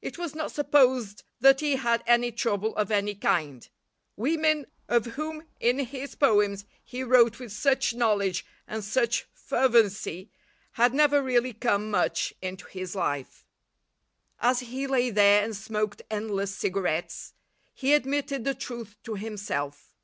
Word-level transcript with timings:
It 0.00 0.16
was 0.16 0.34
not 0.34 0.50
supposed 0.50 1.22
that 1.38 1.60
he 1.60 1.76
had 1.76 2.02
any 2.06 2.32
trouble 2.32 2.74
of 2.76 2.90
any 2.90 3.14
kind. 3.14 3.68
Women, 4.16 4.66
of 4.88 5.04
whom 5.04 5.44
in 5.60 5.80
his 5.80 6.14
poems 6.14 6.64
he 6.82 7.02
wrote 7.02 7.38
with 7.38 7.52
such 7.52 7.92
knowledge 7.94 8.46
and 8.66 8.82
such 8.82 9.26
fervency, 9.34 10.30
had 10.80 10.94
never 10.94 11.22
really 11.22 11.52
come 11.52 11.90
much 11.90 12.32
into 12.40 12.68
his 12.68 12.94
life. 12.94 13.44
As 14.38 14.60
he 14.60 14.86
lay 14.86 15.10
there 15.10 15.44
and 15.44 15.54
smoked 15.54 16.00
endless 16.10 16.54
cigarettes, 16.56 17.34
he 17.74 17.92
admitted 17.92 18.44
the 18.44 18.54
truth 18.54 18.96
to 19.02 19.16
himself. 19.16 19.94